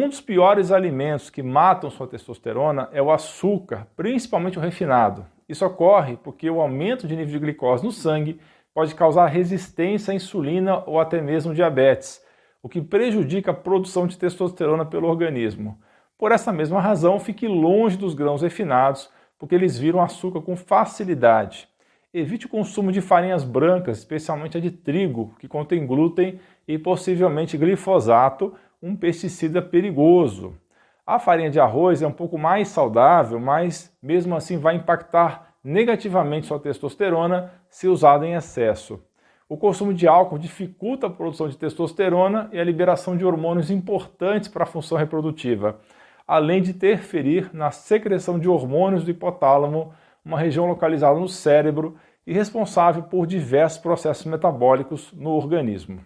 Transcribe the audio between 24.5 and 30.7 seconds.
a de trigo, que contém glúten e possivelmente glifosato, um pesticida perigoso.